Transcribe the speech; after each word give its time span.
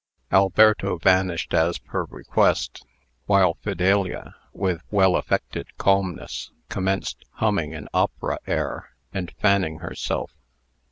Alberto 0.31 0.97
vanished 0.97 1.53
as 1.53 1.77
per 1.77 2.05
request, 2.05 2.83
while 3.27 3.59
Fidelia, 3.61 4.33
with 4.51 4.81
well 4.89 5.15
affected 5.15 5.67
calmness, 5.77 6.49
commenced 6.69 7.23
humming 7.33 7.75
an 7.75 7.87
opera 7.93 8.39
air, 8.47 8.95
and 9.13 9.31
fanning 9.39 9.77
herself. 9.77 10.31